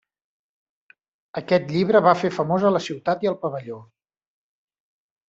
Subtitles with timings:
[1.41, 3.79] Aquest llibre va fer famosa la ciutat i el pavelló.